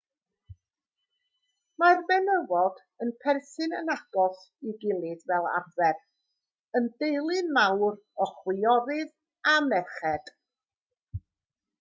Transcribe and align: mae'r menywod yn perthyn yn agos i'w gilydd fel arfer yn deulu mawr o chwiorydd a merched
mae'r 1.83 1.99
menywod 2.11 2.79
yn 3.05 3.11
perthyn 3.25 3.75
yn 3.81 3.91
agos 3.95 4.39
i'w 4.69 4.73
gilydd 4.85 5.21
fel 5.33 5.45
arfer 5.51 6.01
yn 6.81 6.89
deulu 7.05 7.37
mawr 7.59 8.03
o 8.27 8.29
chwiorydd 8.41 9.15
a 9.55 9.57
merched 9.69 10.35